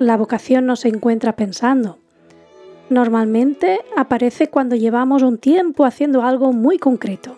La 0.00 0.16
vocación 0.16 0.66
no 0.66 0.74
se 0.74 0.88
encuentra 0.88 1.36
pensando, 1.36 2.00
Normalmente 2.90 3.80
aparece 3.96 4.48
cuando 4.48 4.74
llevamos 4.74 5.22
un 5.22 5.36
tiempo 5.36 5.84
haciendo 5.84 6.22
algo 6.22 6.52
muy 6.52 6.78
concreto. 6.78 7.36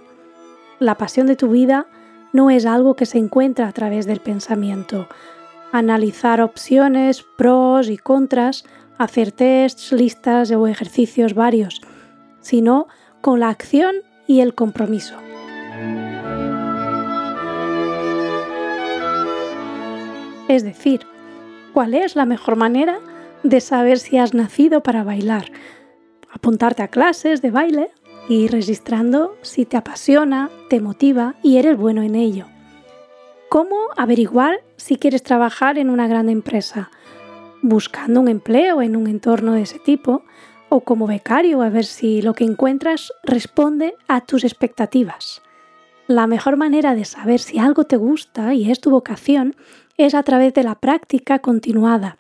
La 0.79 0.95
pasión 0.95 1.27
de 1.27 1.35
tu 1.35 1.49
vida 1.49 1.87
no 2.33 2.51
es 2.51 2.67
algo 2.67 2.95
que 2.95 3.07
se 3.07 3.19
encuentra 3.19 3.67
a 3.67 3.73
través 3.73 4.07
del 4.07 4.21
pensamiento. 4.21 5.09
Analizar 5.73 6.41
opciones, 6.41 7.25
pros 7.37 7.91
y 7.91 7.99
contras, 7.99 8.65
hacer 8.97 9.33
tests, 9.33 9.93
listas 9.93 10.53
o 10.53 10.69
ejercicios 10.69 11.35
varios, 11.35 11.81
sino 12.41 12.87
con 13.21 13.41
la 13.41 13.49
acción 13.49 13.97
y 14.29 14.41
el 14.41 14.55
compromiso. 14.55 15.17
Es 20.47 20.63
decir, 20.63 21.07
¿cuál 21.73 21.95
es 21.95 22.15
la 22.15 22.25
mejor 22.25 22.55
manera 22.57 23.01
de 23.43 23.61
saber 23.61 23.99
si 23.99 24.19
has 24.19 24.35
nacido 24.35 24.83
para 24.83 25.05
bailar. 25.05 25.51
Apuntarte 26.31 26.83
a 26.83 26.89
clases 26.89 27.43
de 27.43 27.51
baile 27.51 27.91
y 28.29 28.49
registrando 28.49 29.37
si 29.43 29.65
te 29.65 29.77
apasiona, 29.77 30.51
te 30.69 30.81
motiva 30.81 31.35
y 31.43 31.57
eres 31.57 31.77
bueno 31.77 32.03
en 32.03 32.15
ello. 32.15 32.47
¿Cómo 33.49 33.77
averiguar 33.97 34.61
si 34.77 34.97
quieres 34.97 35.23
trabajar 35.23 35.79
en 35.79 35.91
una 35.91 36.07
gran 36.07 36.29
empresa? 36.29 36.91
Buscando 37.63 38.21
un 38.21 38.29
empleo 38.29 38.81
en 38.83 38.95
un 38.95 39.09
entorno 39.09 39.55
de 39.55 39.63
ese 39.63 39.81
tipo 39.81 40.23
o 40.69 40.83
como 40.83 41.09
becario 41.09 41.63
a 41.63 41.69
ver 41.69 41.85
si 41.85 42.23
lo 42.23 42.35
que 42.35 42.45
encuentras 42.45 43.13
responde 43.25 43.95
a 44.07 44.21
tus 44.21 44.45
expectativas. 44.45 45.43
La 46.07 46.29
mejor 46.29 46.57
manera 46.57 46.95
de 46.95 47.05
saber 47.05 47.41
si 47.41 47.59
algo 47.59 47.85
te 47.85 47.97
gusta 47.97 48.55
y 48.55 48.71
es 48.71 48.81
tu 48.81 48.91
vocación 48.91 49.57
es 49.97 50.15
a 50.15 50.23
través 50.23 50.55
de 50.55 50.63
la 50.63 50.77
práctica 50.77 51.41
continuada 51.41 52.20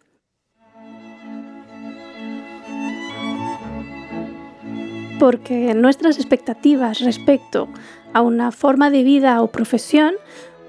porque 5.20 5.74
nuestras 5.74 6.16
expectativas 6.16 7.00
respecto 7.00 7.68
a 8.14 8.22
una 8.22 8.52
forma 8.52 8.90
de 8.90 9.04
vida 9.04 9.42
o 9.42 9.52
profesión 9.52 10.14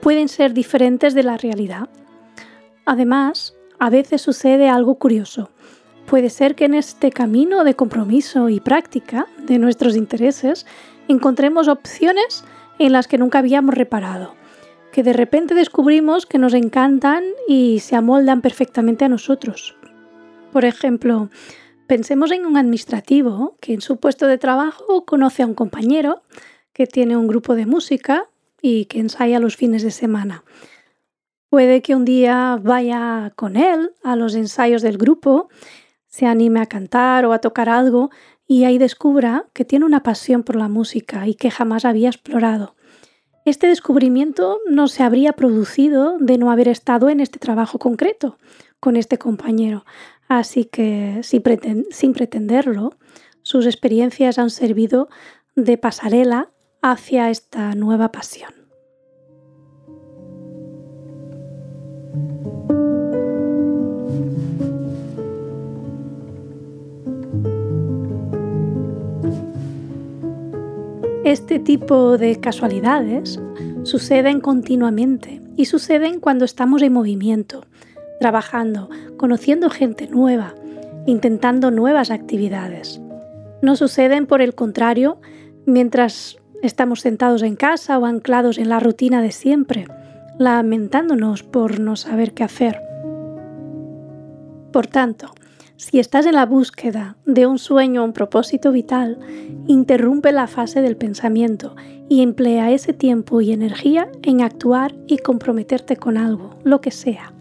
pueden 0.02 0.28
ser 0.28 0.54
diferentes 0.54 1.14
de 1.14 1.24
la 1.24 1.38
realidad. 1.38 1.88
Además, 2.86 3.56
a 3.80 3.90
veces 3.90 4.22
sucede 4.22 4.68
algo 4.68 4.96
curioso. 4.96 5.52
Puede 6.06 6.30
ser 6.30 6.56
que 6.56 6.66
en 6.66 6.74
este 6.74 7.12
camino 7.12 7.64
de 7.64 7.76
compromiso 7.76 8.50
y 8.50 8.60
práctica 8.60 9.26
de 9.40 9.58
nuestros 9.58 9.96
intereses 9.96 10.66
encontremos 11.08 11.70
opciones 11.70 12.44
en 12.78 12.92
las 12.92 13.08
que 13.08 13.18
nunca 13.18 13.40
habíamos 13.40 13.76
reparado, 13.76 14.36
que 14.92 15.02
de 15.02 15.14
repente 15.14 15.56
descubrimos 15.56 16.26
que 16.26 16.40
nos 16.40 16.54
encantan 16.54 17.24
y 17.48 17.80
se 17.80 17.96
amoldan 17.96 18.42
perfectamente 18.42 19.06
a 19.06 19.10
nosotros. 19.10 19.78
Por 20.52 20.66
ejemplo, 20.66 21.30
Pensemos 21.92 22.32
en 22.32 22.46
un 22.46 22.56
administrativo 22.56 23.58
que 23.60 23.74
en 23.74 23.82
su 23.82 23.98
puesto 23.98 24.26
de 24.26 24.38
trabajo 24.38 25.04
conoce 25.04 25.44
a 25.44 25.46
un 25.46 25.54
compañero 25.54 26.22
que 26.72 26.88
tiene 26.88 27.18
un 27.18 27.28
grupo 27.28 27.54
de 27.54 27.66
música 27.66 28.30
y 28.62 28.86
que 28.86 29.02
ensaya 29.02 29.42
los 29.42 29.58
fines 29.58 29.84
de 29.84 29.92
semana. 29.92 30.46
Puede 31.50 31.82
que 31.82 31.94
un 31.94 32.06
día 32.06 32.58
vaya 32.64 33.34
con 33.36 33.58
él 33.58 33.92
a 34.04 34.16
los 34.16 34.36
ensayos 34.36 34.82
del 34.82 34.98
grupo, 34.98 35.50
se 36.08 36.28
anime 36.28 36.62
a 36.62 36.68
cantar 36.68 37.26
o 37.26 37.34
a 37.34 37.40
tocar 37.40 37.68
algo 37.68 38.10
y 38.48 38.64
ahí 38.64 38.78
descubra 38.78 39.48
que 39.52 39.66
tiene 39.66 39.84
una 39.84 40.02
pasión 40.02 40.44
por 40.44 40.56
la 40.56 40.70
música 40.70 41.28
y 41.28 41.36
que 41.36 41.52
jamás 41.52 41.84
había 41.84 42.08
explorado. 42.08 42.74
Este 43.44 43.68
descubrimiento 43.68 44.60
no 44.70 44.88
se 44.88 45.04
habría 45.04 45.34
producido 45.34 46.18
de 46.20 46.38
no 46.38 46.52
haber 46.52 46.70
estado 46.70 47.10
en 47.10 47.20
este 47.20 47.38
trabajo 47.38 47.80
concreto 47.80 48.38
con 48.80 48.96
este 48.96 49.18
compañero, 49.18 49.86
Así 50.34 50.64
que, 50.64 51.20
sin 51.24 52.14
pretenderlo, 52.14 52.94
sus 53.42 53.66
experiencias 53.66 54.40
han 54.40 54.50
servido 54.50 55.10
de 55.58 55.78
pasarela 55.78 56.52
hacia 56.82 57.30
esta 57.30 57.76
nueva 57.76 58.14
pasión. 58.14 58.54
Este 71.26 71.60
tipo 71.60 72.18
de 72.18 72.40
casualidades 72.40 73.38
suceden 73.84 74.40
continuamente 74.40 75.42
y 75.58 75.66
suceden 75.66 76.22
cuando 76.22 76.46
estamos 76.46 76.82
en 76.84 76.94
movimiento, 76.94 77.66
trabajando, 78.22 78.88
conociendo 79.18 79.72
gente 79.72 80.08
nueva, 80.08 80.54
intentando 81.08 81.72
nuevas 81.72 82.12
actividades. 82.12 83.02
No 83.64 83.76
suceden, 83.76 84.28
por 84.28 84.44
el 84.44 84.54
contrario, 84.54 85.20
mientras 85.66 86.38
estamos 86.62 87.02
sentados 87.02 87.42
en 87.42 87.56
casa 87.56 87.98
o 87.98 88.06
anclados 88.06 88.60
en 88.60 88.70
la 88.70 88.80
rutina 88.80 89.24
de 89.24 89.32
siempre, 89.32 89.86
lamentándonos 90.38 91.42
por 91.42 91.80
no 91.80 91.96
saber 91.96 92.34
qué 92.34 92.44
hacer. 92.44 92.80
Por 94.72 94.86
tanto, 94.86 95.34
si 95.78 95.98
estás 95.98 96.28
en 96.28 96.36
la 96.36 96.46
búsqueda 96.46 97.16
de 97.26 97.48
un 97.48 97.58
sueño 97.58 98.04
o 98.04 98.06
un 98.06 98.14
propósito 98.14 98.72
vital, 98.72 99.18
interrumpe 99.66 100.32
la 100.32 100.46
fase 100.46 100.84
del 100.84 100.96
pensamiento 100.96 101.76
y 102.08 102.22
emplea 102.22 102.70
ese 102.70 102.94
tiempo 102.94 103.42
y 103.42 103.52
energía 103.52 104.10
en 104.22 104.42
actuar 104.42 104.94
y 105.08 105.18
comprometerte 105.18 105.98
con 105.98 106.20
algo, 106.20 106.52
lo 106.64 106.82
que 106.82 106.92
sea. 106.92 107.34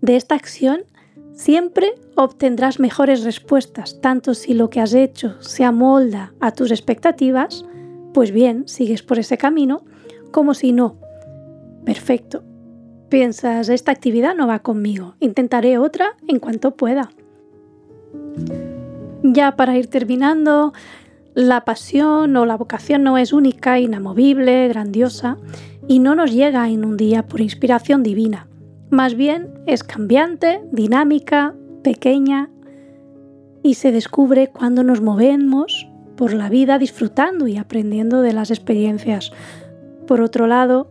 De 0.00 0.16
esta 0.16 0.34
acción 0.34 0.80
siempre 1.34 1.94
obtendrás 2.16 2.80
mejores 2.80 3.22
respuestas, 3.24 4.00
tanto 4.00 4.34
si 4.34 4.54
lo 4.54 4.70
que 4.70 4.80
has 4.80 4.94
hecho 4.94 5.40
se 5.40 5.64
amolda 5.64 6.32
a 6.40 6.52
tus 6.52 6.70
expectativas, 6.70 7.64
pues 8.14 8.30
bien, 8.30 8.66
sigues 8.66 9.02
por 9.02 9.18
ese 9.18 9.36
camino, 9.36 9.84
como 10.30 10.54
si 10.54 10.72
no. 10.72 10.96
Perfecto. 11.84 12.42
Piensas, 13.08 13.68
esta 13.68 13.92
actividad 13.92 14.34
no 14.34 14.46
va 14.46 14.60
conmigo, 14.60 15.14
intentaré 15.20 15.78
otra 15.78 16.16
en 16.28 16.38
cuanto 16.38 16.72
pueda. 16.72 17.10
Ya 19.22 19.56
para 19.56 19.76
ir 19.76 19.88
terminando, 19.88 20.72
la 21.34 21.64
pasión 21.64 22.36
o 22.36 22.46
la 22.46 22.56
vocación 22.56 23.02
no 23.02 23.18
es 23.18 23.32
única, 23.32 23.78
inamovible, 23.80 24.68
grandiosa, 24.68 25.36
y 25.88 25.98
no 25.98 26.14
nos 26.14 26.32
llega 26.32 26.68
en 26.68 26.84
un 26.84 26.96
día 26.96 27.26
por 27.26 27.40
inspiración 27.40 28.02
divina 28.02 28.49
Más 28.90 29.14
bien 29.14 29.50
es 29.66 29.84
cambiante, 29.84 30.60
dinámica, 30.72 31.54
pequeña 31.84 32.50
y 33.62 33.74
se 33.74 33.92
descubre 33.92 34.48
cuando 34.48 34.82
nos 34.82 35.00
movemos 35.00 35.88
por 36.16 36.32
la 36.34 36.48
vida 36.48 36.78
disfrutando 36.78 37.46
y 37.46 37.56
aprendiendo 37.56 38.20
de 38.20 38.32
las 38.32 38.50
experiencias. 38.50 39.30
Por 40.08 40.20
otro 40.20 40.48
lado, 40.48 40.90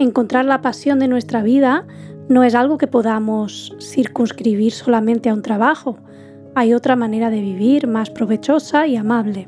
encontrar 0.00 0.44
la 0.44 0.60
pasión 0.60 0.98
de 0.98 1.06
nuestra 1.06 1.44
vida 1.44 1.86
no 2.28 2.42
es 2.42 2.56
algo 2.56 2.78
que 2.78 2.88
podamos 2.88 3.76
circunscribir 3.80 4.72
solamente 4.72 5.28
a 5.30 5.34
un 5.34 5.42
trabajo. 5.42 5.98
Hay 6.56 6.74
otra 6.74 6.96
manera 6.96 7.30
de 7.30 7.40
vivir 7.40 7.86
más 7.86 8.10
provechosa 8.10 8.88
y 8.88 8.96
amable, 8.96 9.46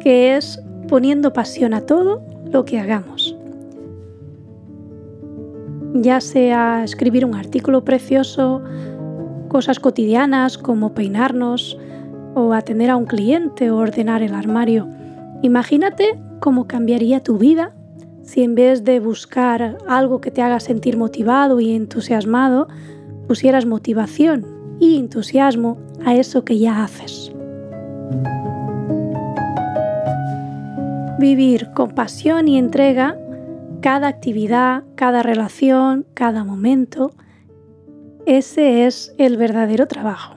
que 0.00 0.36
es 0.36 0.60
poniendo 0.88 1.32
pasión 1.32 1.72
a 1.72 1.82
todo 1.82 2.20
lo 2.50 2.64
que 2.64 2.80
hagamos. 2.80 3.35
Ya 6.02 6.20
sea 6.20 6.84
escribir 6.84 7.24
un 7.24 7.34
artículo 7.34 7.84
precioso, 7.84 8.62
cosas 9.48 9.80
cotidianas 9.80 10.58
como 10.58 10.94
peinarnos 10.94 11.78
o 12.34 12.52
atender 12.52 12.90
a 12.90 12.96
un 12.96 13.06
cliente 13.06 13.70
o 13.70 13.76
ordenar 13.76 14.22
el 14.22 14.34
armario. 14.34 14.88
Imagínate 15.42 16.18
cómo 16.40 16.66
cambiaría 16.66 17.22
tu 17.22 17.38
vida 17.38 17.72
si 18.22 18.42
en 18.42 18.56
vez 18.56 18.82
de 18.82 18.98
buscar 18.98 19.78
algo 19.86 20.20
que 20.20 20.32
te 20.32 20.42
haga 20.42 20.58
sentir 20.58 20.96
motivado 20.96 21.60
y 21.60 21.74
entusiasmado, 21.74 22.66
pusieras 23.28 23.66
motivación 23.66 24.44
y 24.80 24.98
entusiasmo 24.98 25.78
a 26.04 26.16
eso 26.16 26.44
que 26.44 26.58
ya 26.58 26.82
haces. 26.82 27.32
Vivir 31.18 31.70
con 31.72 31.90
pasión 31.90 32.48
y 32.48 32.58
entrega 32.58 33.16
cada 33.80 34.08
actividad, 34.08 34.84
cada 34.94 35.22
relación, 35.22 36.06
cada 36.14 36.44
momento, 36.44 37.12
ese 38.26 38.86
es 38.86 39.14
el 39.18 39.36
verdadero 39.36 39.86
trabajo. 39.86 40.36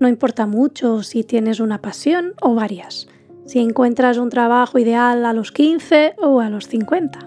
No 0.00 0.08
importa 0.08 0.46
mucho 0.46 1.02
si 1.02 1.24
tienes 1.24 1.60
una 1.60 1.80
pasión 1.80 2.34
o 2.40 2.54
varias 2.54 3.08
si 3.44 3.58
encuentras 3.58 4.18
un 4.18 4.30
trabajo 4.30 4.78
ideal 4.78 5.24
a 5.24 5.32
los 5.32 5.52
15 5.52 6.14
o 6.18 6.40
a 6.40 6.48
los 6.48 6.68
50, 6.68 7.18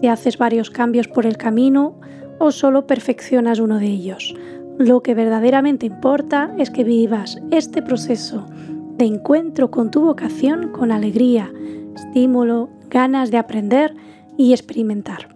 si 0.00 0.06
haces 0.06 0.38
varios 0.38 0.70
cambios 0.70 1.08
por 1.08 1.26
el 1.26 1.36
camino 1.36 2.00
o 2.38 2.52
solo 2.52 2.86
perfeccionas 2.86 3.58
uno 3.58 3.78
de 3.78 3.86
ellos. 3.86 4.34
Lo 4.78 5.02
que 5.02 5.14
verdaderamente 5.14 5.86
importa 5.86 6.54
es 6.56 6.70
que 6.70 6.84
vivas 6.84 7.38
este 7.50 7.82
proceso 7.82 8.46
de 8.96 9.04
encuentro 9.04 9.70
con 9.70 9.90
tu 9.90 10.00
vocación 10.00 10.70
con 10.72 10.92
alegría, 10.92 11.52
estímulo, 11.94 12.70
ganas 12.88 13.30
de 13.30 13.38
aprender 13.38 13.94
y 14.40 14.54
experimentar. 14.54 15.28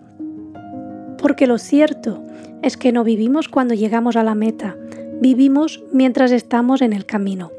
Porque 1.18 1.46
lo 1.46 1.58
cierto 1.58 2.22
es 2.62 2.78
que 2.78 2.90
no 2.90 3.04
vivimos 3.04 3.48
cuando 3.48 3.74
llegamos 3.74 4.16
a 4.16 4.22
la 4.22 4.34
meta, 4.34 4.76
vivimos 5.20 5.84
mientras 5.92 6.32
estamos 6.32 6.80
en 6.80 6.94
el 6.94 7.04
camino. 7.04 7.50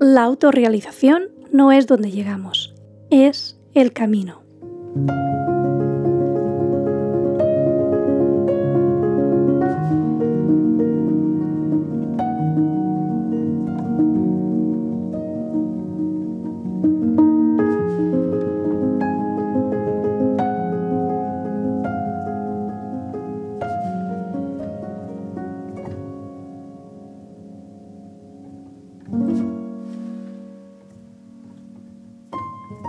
La 0.00 0.24
autorrealización 0.24 1.30
no 1.50 1.72
es 1.72 1.86
donde 1.86 2.10
llegamos, 2.10 2.74
es 3.08 3.58
el 3.72 3.94
camino. 3.94 4.42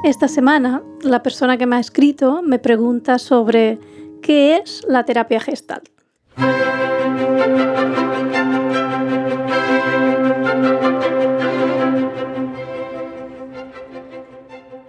Esta 0.03 0.27
semana, 0.27 0.83
la 1.01 1.23
persona 1.23 1.57
que 1.57 1.65
me 1.65 1.77
ha 1.77 1.79
escrito 1.79 2.41
me 2.41 2.59
pregunta 2.59 3.17
sobre 3.19 3.79
qué 4.21 4.57
es 4.57 4.83
la 4.85 5.05
terapia 5.05 5.39
gestalt. 5.39 5.87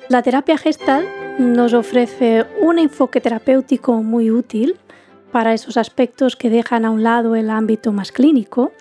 La 0.08 0.22
terapia 0.22 0.58
gestal 0.58 1.06
nos 1.38 1.74
ofrece 1.74 2.46
un 2.60 2.80
enfoque 2.80 3.20
terapéutico 3.20 4.02
muy 4.02 4.32
útil 4.32 4.76
para 5.30 5.54
esos 5.54 5.76
aspectos 5.76 6.34
que 6.34 6.50
dejan 6.50 6.84
a 6.84 6.90
un 6.90 7.04
lado 7.04 7.36
el 7.36 7.50
ámbito 7.50 7.92
más 7.92 8.10
clínico 8.10 8.72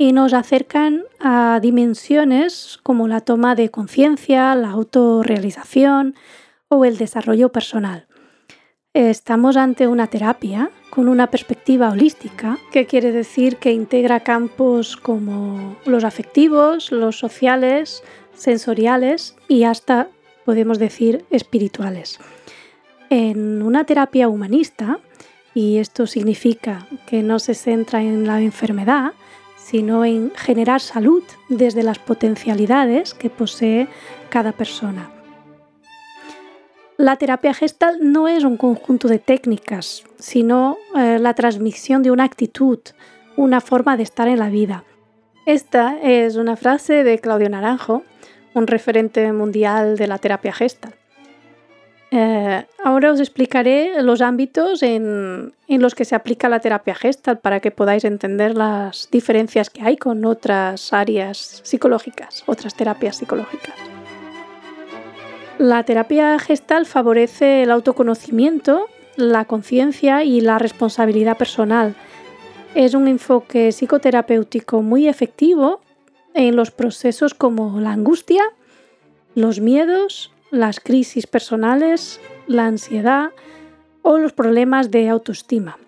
y 0.00 0.14
nos 0.14 0.32
acercan 0.32 1.04
a 1.18 1.60
dimensiones 1.60 2.80
como 2.82 3.06
la 3.06 3.20
toma 3.20 3.54
de 3.54 3.68
conciencia, 3.68 4.54
la 4.54 4.70
autorrealización 4.70 6.14
o 6.68 6.86
el 6.86 6.96
desarrollo 6.96 7.52
personal. 7.52 8.06
Estamos 8.94 9.58
ante 9.58 9.86
una 9.88 10.06
terapia 10.06 10.70
con 10.88 11.06
una 11.06 11.26
perspectiva 11.26 11.90
holística, 11.90 12.56
que 12.72 12.86
quiere 12.86 13.12
decir 13.12 13.58
que 13.58 13.72
integra 13.72 14.20
campos 14.20 14.96
como 14.96 15.76
los 15.84 16.04
afectivos, 16.04 16.92
los 16.92 17.18
sociales, 17.18 18.02
sensoriales 18.32 19.36
y 19.48 19.64
hasta, 19.64 20.08
podemos 20.46 20.78
decir, 20.78 21.26
espirituales. 21.28 22.18
En 23.10 23.60
una 23.60 23.84
terapia 23.84 24.30
humanista, 24.30 24.98
y 25.52 25.76
esto 25.76 26.06
significa 26.06 26.86
que 27.06 27.22
no 27.22 27.38
se 27.38 27.52
centra 27.52 28.00
en 28.00 28.26
la 28.26 28.40
enfermedad, 28.40 29.12
sino 29.70 30.04
en 30.04 30.32
generar 30.34 30.80
salud 30.80 31.22
desde 31.48 31.84
las 31.84 32.00
potencialidades 32.00 33.14
que 33.14 33.30
posee 33.30 33.86
cada 34.28 34.50
persona. 34.50 35.08
La 36.96 37.14
terapia 37.16 37.54
gestal 37.54 37.98
no 38.00 38.26
es 38.26 38.42
un 38.42 38.56
conjunto 38.56 39.06
de 39.06 39.20
técnicas, 39.20 40.02
sino 40.18 40.76
eh, 40.96 41.20
la 41.20 41.34
transmisión 41.34 42.02
de 42.02 42.10
una 42.10 42.24
actitud, 42.24 42.80
una 43.36 43.60
forma 43.60 43.96
de 43.96 44.02
estar 44.02 44.26
en 44.26 44.40
la 44.40 44.48
vida. 44.48 44.82
Esta 45.46 45.96
es 46.02 46.34
una 46.34 46.56
frase 46.56 47.04
de 47.04 47.20
Claudio 47.20 47.48
Naranjo, 47.48 48.02
un 48.54 48.66
referente 48.66 49.32
mundial 49.32 49.96
de 49.96 50.08
la 50.08 50.18
terapia 50.18 50.52
gestal. 50.52 50.99
Eh, 52.12 52.66
ahora 52.82 53.12
os 53.12 53.20
explicaré 53.20 54.02
los 54.02 54.20
ámbitos 54.20 54.82
en, 54.82 55.52
los 55.68 55.94
que 55.94 56.04
se 56.04 56.16
aplica 56.16 56.48
la 56.48 56.58
terapia 56.58 56.94
gestal 56.94 57.38
para 57.38 57.60
que 57.60 57.70
podáis 57.70 58.04
entender 58.04 58.56
las 58.56 59.08
diferencias 59.12 59.70
que 59.70 59.82
hay 59.82 59.96
con 59.96 60.24
otras 60.24 60.92
áreas 60.92 61.60
psicológicas, 61.62 62.42
otras 62.46 62.74
terapias 62.74 63.16
psicológicas. 63.16 63.74
La 65.58 65.84
terapia 65.84 66.38
gestal 66.38 66.86
favorece 66.86 67.62
el 67.62 67.70
autoconocimiento, 67.70 68.86
la 69.16 69.44
conciencia 69.44 70.24
y 70.24 70.40
la 70.40 70.58
responsabilidad 70.58 71.36
personal. 71.36 71.94
Es 72.74 72.94
un 72.94 73.06
enfoque 73.06 73.70
psicoterapéutico 73.70 74.82
muy 74.82 75.06
efectivo 75.06 75.80
en 76.34 76.56
los 76.56 76.70
procesos 76.70 77.34
como 77.34 77.78
la 77.78 77.92
angustia, 77.92 78.42
los 79.34 79.60
miedos, 79.60 80.32
las 80.50 80.80
crisis 80.80 81.26
personales, 81.26 82.20
la 82.46 82.66
ansiedad 82.66 83.30
o 84.02 84.18
los 84.18 84.32
problemas 84.32 84.90
de 84.90 85.08
autoestima. 85.08 85.78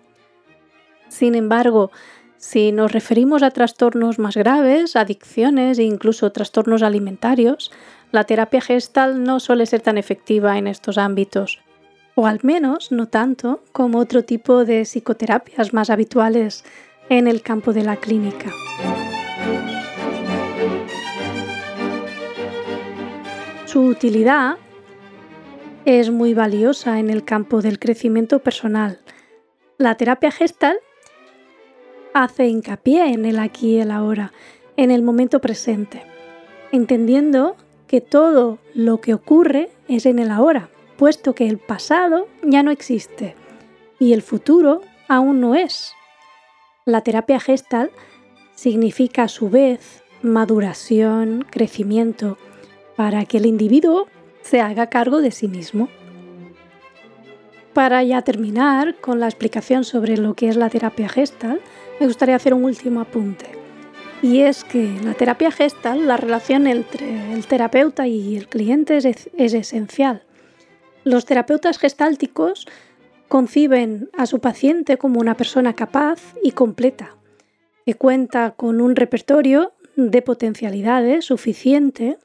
Sin 1.09 1.35
embargo, 1.35 1.91
si 2.37 2.71
nos 2.71 2.91
referimos 2.91 3.43
a 3.43 3.51
trastornos 3.51 4.19
más 4.19 4.35
graves, 4.35 4.95
adicciones 4.95 5.79
e 5.79 5.83
incluso 5.83 6.31
trastornos 6.31 6.83
alimentarios, 6.83 7.71
la 8.11 8.25
terapia 8.25 8.61
gestal 8.61 9.23
no 9.23 9.39
suele 9.39 9.65
ser 9.65 9.81
tan 9.81 9.97
efectiva 9.97 10.57
en 10.57 10.67
estos 10.67 10.97
ámbitos, 10.97 11.61
o 12.15 12.27
al 12.27 12.39
menos 12.43 12.91
no 12.91 13.07
tanto 13.07 13.63
como 13.71 13.99
otro 13.99 14.23
tipo 14.23 14.65
de 14.65 14.85
psicoterapias 14.85 15.73
más 15.73 15.89
habituales 15.89 16.63
en 17.09 17.27
el 17.27 17.41
campo 17.41 17.73
de 17.73 17.83
la 17.83 17.95
clínica. 17.95 18.51
Su 23.73 23.81
utilidad 23.87 24.57
es 25.83 26.11
muy 26.11 26.35
valiosa 26.35 26.99
en 26.99 27.09
el 27.09 27.23
campo 27.23 27.63
del 27.63 27.79
crecimiento 27.79 28.37
personal. 28.37 28.99
La 29.79 29.95
terapia 29.95 30.29
gestal 30.29 30.77
hace 32.13 32.45
hincapié 32.45 33.07
en 33.07 33.25
el 33.25 33.39
aquí 33.39 33.77
y 33.77 33.79
el 33.79 33.89
ahora, 33.89 34.31
en 34.77 34.91
el 34.91 35.01
momento 35.01 35.41
presente, 35.41 36.03
entendiendo 36.71 37.55
que 37.87 37.99
todo 37.99 38.59
lo 38.75 39.01
que 39.01 39.15
ocurre 39.15 39.71
es 39.87 40.05
en 40.05 40.19
el 40.19 40.29
ahora, 40.29 40.69
puesto 40.95 41.33
que 41.33 41.47
el 41.47 41.57
pasado 41.57 42.27
ya 42.43 42.61
no 42.61 42.69
existe 42.69 43.33
y 43.97 44.13
el 44.13 44.21
futuro 44.21 44.81
aún 45.07 45.41
no 45.41 45.55
es. 45.55 45.93
La 46.85 47.01
terapia 47.01 47.39
gestal 47.39 47.89
significa 48.53 49.23
a 49.23 49.29
su 49.29 49.49
vez 49.49 50.03
maduración, 50.21 51.43
crecimiento, 51.49 52.37
para 52.95 53.25
que 53.25 53.37
el 53.37 53.45
individuo 53.45 54.07
se 54.41 54.61
haga 54.61 54.87
cargo 54.87 55.21
de 55.21 55.31
sí 55.31 55.47
mismo. 55.47 55.89
Para 57.73 58.03
ya 58.03 58.21
terminar 58.21 58.95
con 59.01 59.19
la 59.19 59.27
explicación 59.27 59.83
sobre 59.83 60.17
lo 60.17 60.35
que 60.35 60.47
es 60.47 60.55
la 60.55 60.69
terapia 60.69 61.09
gestal, 61.09 61.59
me 61.99 62.05
gustaría 62.05 62.35
hacer 62.35 62.53
un 62.53 62.65
último 62.65 63.01
apunte. 63.01 63.45
Y 64.21 64.41
es 64.41 64.63
que 64.63 64.95
la 65.03 65.15
terapia 65.15 65.51
gestal, 65.51 66.07
la 66.07 66.17
relación 66.17 66.67
entre 66.67 67.33
el 67.33 67.45
terapeuta 67.45 68.07
y 68.07 68.37
el 68.37 68.47
cliente 68.47 68.97
es, 68.97 69.05
es 69.05 69.53
esencial. 69.53 70.23
Los 71.03 71.25
terapeutas 71.25 71.77
gestálticos 71.77 72.67
conciben 73.27 74.09
a 74.15 74.27
su 74.27 74.39
paciente 74.39 74.97
como 74.97 75.19
una 75.19 75.35
persona 75.35 75.73
capaz 75.73 76.21
y 76.43 76.51
completa, 76.51 77.15
que 77.85 77.95
cuenta 77.95 78.51
con 78.51 78.79
un 78.79 78.95
repertorio 78.95 79.73
de 79.95 80.21
potencialidades 80.21 81.25
suficiente 81.25 82.17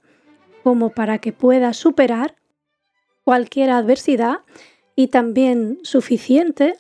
como 0.63 0.91
para 0.91 1.19
que 1.19 1.33
pueda 1.33 1.73
superar 1.73 2.35
cualquier 3.25 3.71
adversidad 3.71 4.39
y 4.97 5.09
también 5.09 5.79
suficiente 5.83 6.75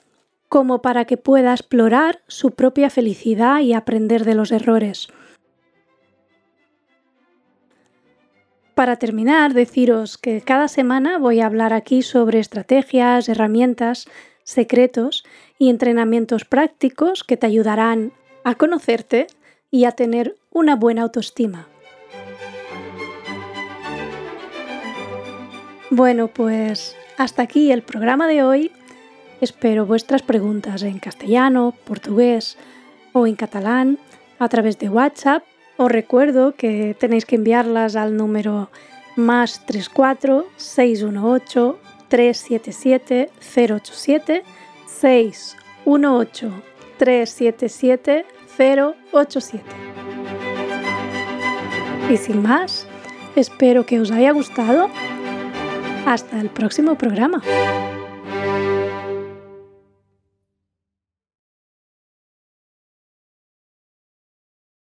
como 0.48 0.80
para 0.80 1.04
que 1.04 1.16
pueda 1.16 1.52
explorar 1.52 2.22
su 2.26 2.52
propia 2.52 2.90
felicidad 2.90 3.60
y 3.60 3.74
aprender 3.74 4.24
de 4.24 4.34
los 4.34 4.50
errores. 4.50 5.08
Para 8.74 8.96
terminar, 8.96 9.54
deciros 9.54 10.18
que 10.18 10.40
cada 10.40 10.68
semana 10.68 11.18
voy 11.18 11.40
a 11.40 11.46
hablar 11.46 11.72
aquí 11.72 12.02
sobre 12.02 12.38
estrategias, 12.38 13.28
herramientas, 13.28 14.06
secretos 14.44 15.24
y 15.58 15.68
entrenamientos 15.68 16.44
prácticos 16.44 17.24
que 17.24 17.36
te 17.36 17.46
ayudarán 17.46 18.12
a 18.44 18.54
conocerte 18.54 19.26
y 19.70 19.84
a 19.84 19.92
tener 19.92 20.36
una 20.50 20.76
buena 20.76 21.02
autoestima. 21.02 21.68
Bueno, 25.90 26.28
pues 26.28 26.96
hasta 27.16 27.42
aquí 27.42 27.72
el 27.72 27.82
programa 27.82 28.26
de 28.26 28.42
hoy. 28.42 28.70
Espero 29.40 29.86
vuestras 29.86 30.20
preguntas 30.20 30.82
en 30.82 30.98
castellano, 30.98 31.72
portugués 31.84 32.58
o 33.14 33.26
en 33.26 33.36
catalán 33.36 33.98
a 34.38 34.48
través 34.48 34.78
de 34.78 34.90
WhatsApp. 34.90 35.44
Os 35.78 35.90
recuerdo 35.90 36.54
que 36.54 36.94
tenéis 36.98 37.24
que 37.24 37.36
enviarlas 37.36 37.96
al 37.96 38.16
número 38.16 38.68
más 39.16 39.64
34 39.64 40.46
618 40.56 41.78
377 42.08 43.30
087 43.40 44.42
618 44.86 46.52
377 46.98 48.26
087. 49.12 49.64
Y 52.10 52.16
sin 52.16 52.42
más, 52.42 52.86
espero 53.36 53.86
que 53.86 54.00
os 54.00 54.10
haya 54.10 54.32
gustado 54.32 54.90
hasta 56.12 56.40
el 56.40 56.48
próximo 56.48 56.96
programa. 56.96 57.42